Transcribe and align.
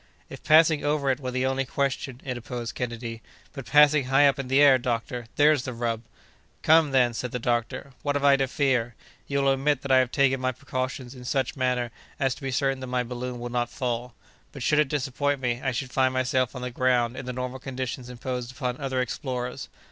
"If 0.31 0.41
passing 0.43 0.83
over 0.83 1.11
it 1.11 1.19
were 1.19 1.29
the 1.29 1.45
only 1.45 1.63
question!" 1.63 2.21
interposed 2.25 2.73
Kennedy; 2.73 3.21
"but 3.53 3.67
passing 3.67 4.05
high 4.05 4.27
up 4.27 4.39
in 4.39 4.47
the 4.47 4.59
air, 4.59 4.79
doctor, 4.79 5.27
there's 5.35 5.61
the 5.61 5.73
rub!" 5.73 6.01
"Come, 6.63 6.89
then," 6.89 7.13
said 7.13 7.29
the 7.31 7.37
doctor, 7.37 7.93
"what 8.01 8.15
have 8.15 8.23
I 8.23 8.35
to 8.37 8.47
fear? 8.47 8.95
You 9.27 9.41
will 9.43 9.53
admit 9.53 9.83
that 9.83 9.91
I 9.91 9.99
have 9.99 10.11
taken 10.11 10.41
my 10.41 10.53
precautions 10.53 11.13
in 11.13 11.23
such 11.23 11.55
manner 11.55 11.91
as 12.19 12.33
to 12.33 12.41
be 12.41 12.49
certain 12.49 12.79
that 12.79 12.87
my 12.87 13.03
balloon 13.03 13.39
will 13.39 13.51
not 13.51 13.69
fall; 13.69 14.15
but, 14.51 14.63
should 14.63 14.79
it 14.79 14.89
disappoint 14.89 15.39
me, 15.39 15.61
I 15.63 15.71
should 15.71 15.91
find 15.93 16.15
myself 16.15 16.55
on 16.55 16.63
the 16.63 16.71
ground 16.71 17.15
in 17.15 17.27
the 17.27 17.31
normal 17.33 17.59
conditions 17.59 18.09
imposed 18.09 18.49
upon 18.51 18.77
other 18.81 19.01
explorers. 19.01 19.69